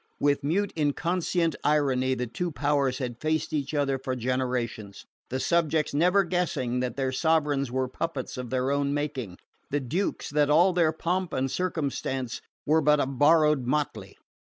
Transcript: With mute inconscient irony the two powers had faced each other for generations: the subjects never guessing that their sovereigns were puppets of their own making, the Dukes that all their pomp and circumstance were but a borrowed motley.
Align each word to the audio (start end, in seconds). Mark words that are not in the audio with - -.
With 0.19 0.43
mute 0.43 0.73
inconscient 0.75 1.55
irony 1.63 2.15
the 2.15 2.25
two 2.25 2.51
powers 2.51 2.97
had 2.97 3.21
faced 3.21 3.53
each 3.53 3.75
other 3.75 3.99
for 3.99 4.15
generations: 4.15 5.05
the 5.29 5.39
subjects 5.39 5.93
never 5.93 6.23
guessing 6.23 6.79
that 6.79 6.95
their 6.95 7.11
sovereigns 7.11 7.69
were 7.71 7.87
puppets 7.87 8.35
of 8.35 8.49
their 8.49 8.71
own 8.71 8.95
making, 8.95 9.37
the 9.69 9.79
Dukes 9.79 10.31
that 10.31 10.49
all 10.49 10.73
their 10.73 10.91
pomp 10.91 11.33
and 11.33 11.51
circumstance 11.51 12.41
were 12.65 12.81
but 12.81 12.99
a 12.99 13.05
borrowed 13.05 13.67
motley. 13.67 14.17